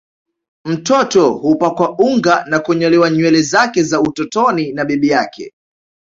[0.65, 5.53] Mtoto hupakwa unga na kunyolewa nywele zake za utotoni na bibi yake